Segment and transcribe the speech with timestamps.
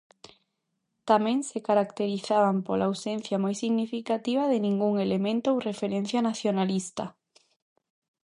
[1.09, 7.05] Tamén se caracterizaban pola ausencia moi significativa de ningún elemento ou referencia nacionalista.